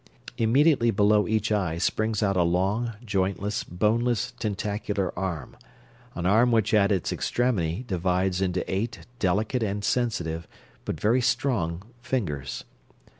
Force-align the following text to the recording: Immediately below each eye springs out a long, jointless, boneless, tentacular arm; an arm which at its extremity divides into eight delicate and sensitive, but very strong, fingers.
Immediately 0.35 0.89
below 0.89 1.27
each 1.27 1.51
eye 1.51 1.77
springs 1.77 2.23
out 2.23 2.35
a 2.35 2.41
long, 2.41 2.93
jointless, 3.05 3.63
boneless, 3.63 4.31
tentacular 4.39 5.13
arm; 5.15 5.55
an 6.15 6.25
arm 6.25 6.51
which 6.51 6.73
at 6.73 6.91
its 6.91 7.11
extremity 7.13 7.83
divides 7.87 8.41
into 8.41 8.63
eight 8.67 9.01
delicate 9.19 9.61
and 9.61 9.83
sensitive, 9.83 10.47
but 10.85 10.99
very 10.99 11.21
strong, 11.21 11.83
fingers. 12.01 12.63